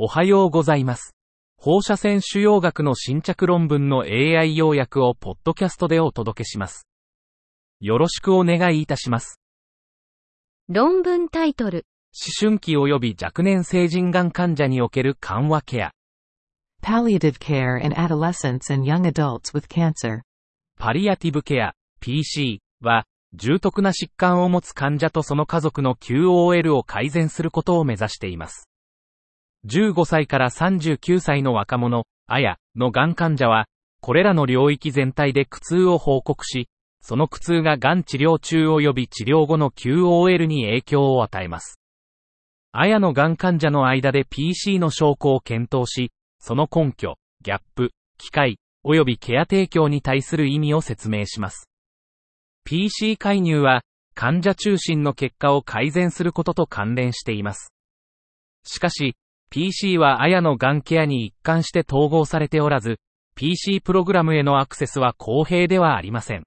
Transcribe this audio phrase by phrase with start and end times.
[0.00, 1.16] おはようございます。
[1.56, 6.86] 放射線腫瘍学の新着論文の AI 要約をポッドキャストでお届けします。
[7.80, 9.40] よろしくお願いいたします。
[10.68, 11.84] 論文タイトル、
[12.14, 15.90] 思春期及び若年成人がん患者における緩和ケア、
[16.80, 20.20] Palliative care in adolescents and young adults with cancer.
[20.78, 23.04] パリアティブケア、PC は、
[23.34, 28.67] 重篤な疾患を持つ患者とその家族の QOL を改善することを目指しています。
[29.66, 33.66] 15歳から39歳の若者、あや、のがん患者は、
[34.00, 36.68] これらの領域全体で苦痛を報告し、
[37.00, 41.80] その苦痛ががん治療中及び治療後の QOL に影響を与えます。
[42.72, 51.68] あやのがん患者の間で PC の証拠を検討し、その根拠、ギャップ、機会、及びケア提供に対する意味を説明します。
[52.64, 53.82] PC 介入は、
[54.14, 57.72] 患者中心の結果を改善することと関連しています。
[58.64, 59.16] しかし、
[59.50, 62.98] PC はあやのがんケアに一貫して統合されておらず、
[63.34, 66.44] PC プログラムへのアクセスは公平ではありません。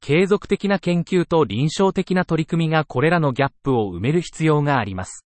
[0.00, 5.26] 継続的な研究と臨床的な取り組みがこれらのギャップを埋める必要があります。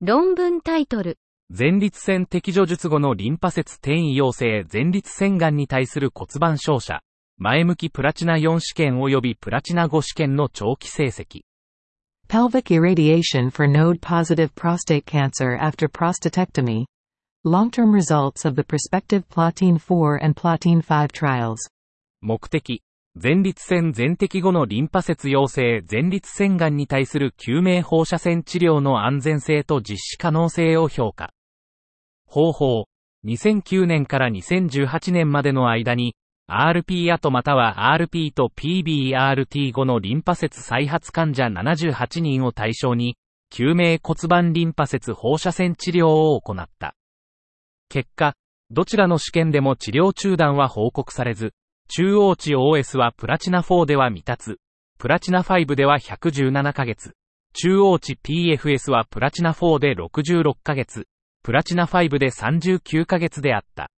[0.00, 1.18] 論文タイトル、
[1.56, 7.02] 前立腺摘除術後のリンパ節転移陽性前立腺がんに対する骨盤照射、
[7.36, 11.42] 前向きプラチナ4試験及びプラチナ5試験の長期成績。
[12.28, 16.84] Pelvic irradiation for node positive prostate cancer after prostatectomy.
[17.44, 21.58] Long-term results of the prospective Plotine 4 and Plotine 5 trials.
[22.22, 22.82] 目的、
[23.14, 31.30] 前立腺全摘後のリンパ節陽性前立腺がんに対する救命放射線治療の安全性と実施可能性を評価。
[32.26, 32.84] 方法、
[33.26, 36.16] 2009年から2018年までの間に、
[36.48, 43.16] RP 後または RP と PBRT 後のリンパ節再発患者78人を対象に、
[43.50, 46.94] 救命骨盤リンパ節放射線治療を行った。
[47.88, 48.34] 結果、
[48.70, 51.54] どちらの試験でも治療中断は報告されず、
[51.88, 54.56] 中央値 OS はプラチナ4では未達、
[54.98, 57.14] プラチナ5では117ヶ月、
[57.54, 61.06] 中央値 PFS はプラチナ4で66ヶ月、
[61.42, 63.90] プラチナ5で39ヶ月であった。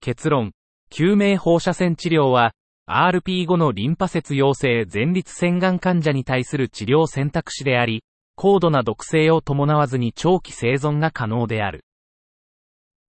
[0.00, 0.52] 結論、
[0.90, 2.52] 救命放射線治療は、
[2.88, 8.02] RP 後のリンパ節陽性前立腺がん患者に対する治療選択肢であり、
[8.34, 11.84] 高度な毒性を伴わずに長期生存が可能である。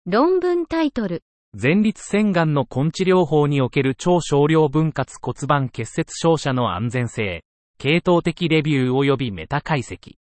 [0.05, 1.23] 論文タイトル、
[1.59, 7.43] 前立腺がんの根治療法における超少量分割骨盤結節照射の安全性、
[7.79, 10.15] 系統的レビュー及びメタ解析。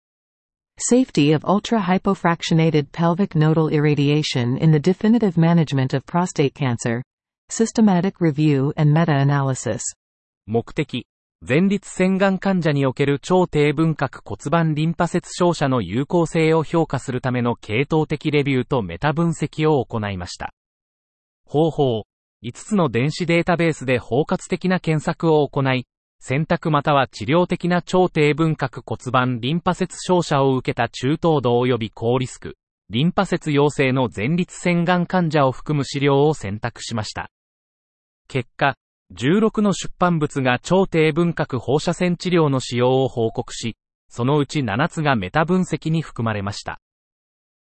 [0.79, 7.01] Safety of ultra-hypofractionated pelvic nodal irradiation in the definitive management of prostate cancer.
[7.51, 9.81] Systematic review and meta-analysis.
[10.45, 11.07] 目的、
[11.41, 20.53] 前立腺がん患者における超低分割骨盤リンパ節照射の有効性を評価するための系統的レビューとメタ分析を行いました。
[21.43, 22.03] 方法、
[22.43, 25.87] 5つの電子データベースで包括的な検索を行い、
[26.19, 32.57] 選択または治療的な超低分割骨盤リンパ節照射を受けた中等度及び高リスク、
[32.91, 37.31] リンパ節陽性の前立腺がん患者を含む資料を選択しました。
[38.29, 38.75] 結果、
[39.15, 43.75] 16の出版物が超低分割放射線治療の使用を報告し、
[44.07, 46.79] そのうち7つがメタ分析に含まれました。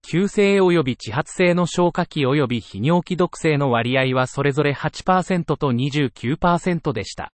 [0.06, 7.32] 急性及び地発性の消化器及び泌尿器毒性の割合はそれぞれ8%と29%でした。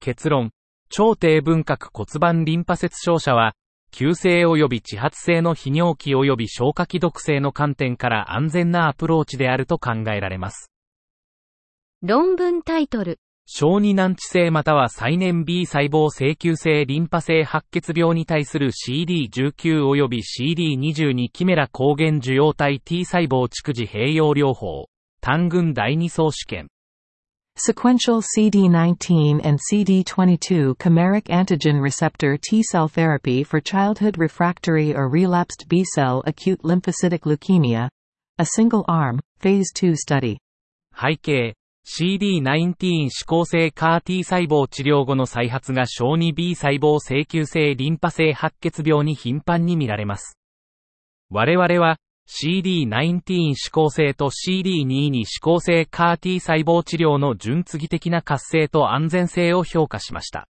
[0.00, 0.50] 結論、
[0.88, 3.54] 超低分割骨盤リンパ節照射は、
[3.92, 10.72] 急性及び地発性の泌尿器及び消化器毒性の観点から安全なアプローチであると考えられます。
[12.06, 19.50] 論文タイトル、小児難治性または再燃 B 細胞性急性リンパ性白血病に対する CD19
[19.82, 24.88] 及び CD22 キメラ抗原受容体 T 細胞蓄次併用療法、
[25.20, 26.68] 単群第2層試験。
[27.58, 35.84] Sequential CD19 and CD22 chimeric antigen receptor T cell therapy for childhood refractory or relapsed B
[35.84, 37.88] cell acute lymphocytic leukemia.
[38.38, 40.38] A single arm, phase 2 study.
[40.94, 41.52] 背景、
[41.88, 50.36] CD19 指向性 CAR-T 細胞治療後の再発が小児 B 細胞性急性リンパ性白血病に頻繁に見られます。
[51.30, 51.98] 我々は
[52.28, 60.48] CD19 指向性と CD2 に指向性 CAR-T 細胞治療の順次的な活性と安全性を評価しました。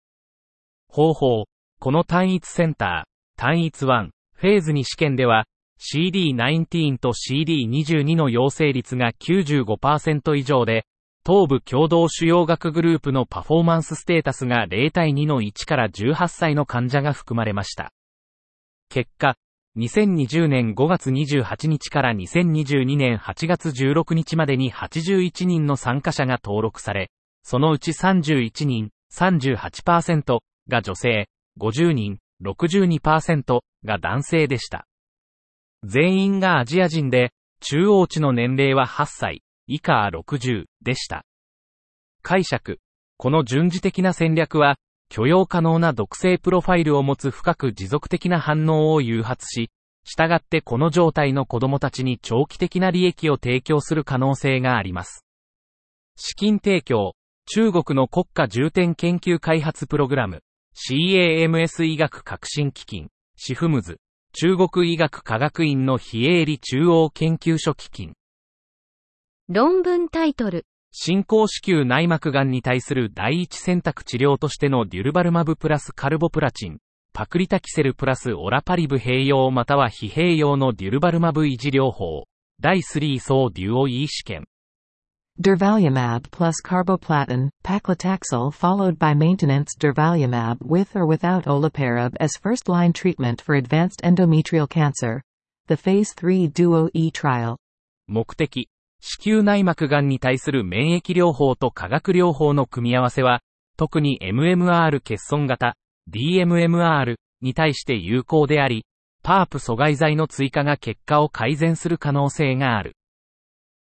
[0.89, 1.47] 方法、
[1.81, 5.47] この単一センター、単一1、フェーズ2試験では、
[5.81, 10.87] CD19 と CD22 の陽性率が95%以上で、
[11.27, 17.93] 東部共同主要学グループのパフォーマンスステータスが0対2の1から18歳の患者が含まれました。
[18.91, 19.35] 結果、
[19.79, 27.11] 2020年5月28日から2022年8月16日までに81人の参加者が登録され、
[27.43, 31.29] そのうち31人、38%が女性、
[31.59, 34.87] 50人、62%が男性でした。
[35.85, 41.25] 全員がアジア人で、中央値の年齢は8歳、以下60でした。
[42.23, 42.79] 解釈。
[43.17, 44.77] この順次的な戦略は、
[45.09, 49.71] 許容可能な毒性プロファイルを持つ深く持続的な反応を誘発し、
[50.05, 55.25] 従ってこの状態の子供たちに長期的な利益を提供する可能性があります。
[56.17, 57.15] 資金提供、
[57.47, 60.43] 中国の国家重点研究開発プログラム、
[60.75, 63.99] CAMS 医学革新基金、シフムズ、
[64.33, 68.15] 中国医学科学院の非営利中央研究所基金。
[69.51, 70.65] 論文タイトル。
[70.91, 76.79] 進行子宮内膜癌に対する第一選択治療としてのデュルバルマブプラスカルボプラチン、
[77.13, 82.25] パクリタキセルプラスオラパリブ併用または非併用のデュルバルマブ維持療法、
[82.59, 84.45] 第3層デュオ E 試験。
[85.39, 93.57] Durvalumab plus carboplatin, paclitaxel followed by maintenance durvalumab with or without olaparib as first-line treatment for
[93.57, 95.21] advanced endometrial cancer.
[95.67, 97.59] The Phase 3 DUO-E trial.
[98.07, 98.69] 目的。
[99.07, 103.43] 子宮内膜癌に対する免疫療法と化学療法の組み合わせは、
[103.77, 105.77] 特に MMR 欠損型、
[106.11, 108.87] DMMR に対して有効であり、
[109.23, 112.97] パープ阻害剤の追加が結果を改善する可能性がある。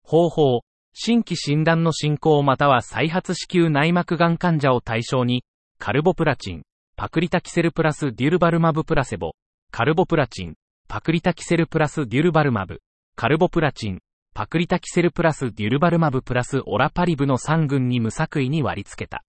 [0.03, 0.61] 方法、
[0.93, 5.45] 新規診断の進行または再発子宮内膜癌患者を対象に、
[5.79, 6.63] カルボプラチン、
[6.97, 9.31] パクリタキセルプラスデュルバルマブプラセボ、
[9.71, 10.55] カルボプラチン、
[10.89, 12.81] パクリタキセルプラスデュルバルマブ、
[13.15, 13.99] カルボプラチン、
[14.35, 19.24] パクリタキセルプラスデュルバルマブプラスオラパリブの3群に無作為に割り付けた。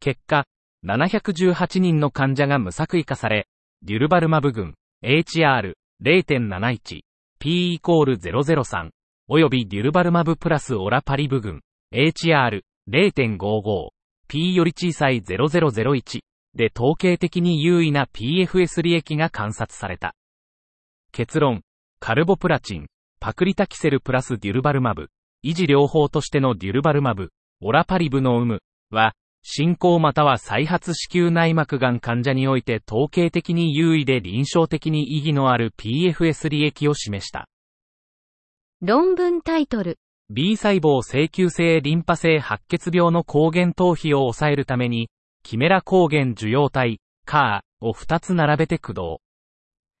[0.00, 0.46] 結果、
[0.84, 3.46] 718人の患者が無作為化され、
[3.82, 4.74] デュルバルマブ群、
[5.04, 7.02] HR0.71、
[7.38, 8.90] P イコール003、
[9.30, 11.60] 及びデュルバルマブプラスオラパリブ群、
[11.94, 13.90] HR0.55、
[14.26, 16.20] P より小さい0001
[16.54, 20.16] で統計的に優位な PFS 利益が観察された。
[21.12, 21.62] 結論、
[22.00, 22.86] カルボプラチン、
[23.22, 25.10] パクリタキセルプラスデュルバルマブ、
[25.44, 29.12] 維持療法としてのデュルバルマブ、オラパリブの有無は、
[29.42, 37.46] 進行または再発子宮内膜癌患者において統計的に優位で臨床的に意義のある PFS 利益を示した。
[38.80, 39.98] 論文タイトル。
[40.30, 45.10] B 細胞請求性リンパ性白血病の抗原逃避を抑えるために、
[45.42, 49.20] キメラ抗原受容体、CAR を2つ並べて駆動。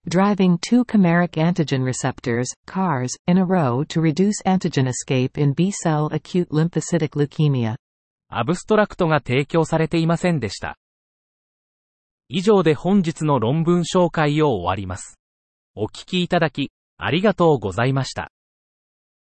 [0.08, 6.08] Driving two chimeric antigen receptors, CARs, in a row to reduce antigen escape in B-cell
[6.12, 7.76] acute lymphocytic leukemia.
[8.28, 10.78] アブストラクトが提供されていませんでした。
[12.28, 15.18] 以上で本日の論文紹介を終わります。
[15.74, 18.30] お聞きいただき、ありがとうございました。